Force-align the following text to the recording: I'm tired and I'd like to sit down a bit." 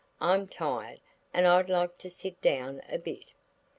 I'm 0.19 0.47
tired 0.47 0.99
and 1.31 1.45
I'd 1.45 1.69
like 1.69 1.99
to 1.99 2.09
sit 2.09 2.41
down 2.41 2.81
a 2.89 2.97
bit." 2.97 3.25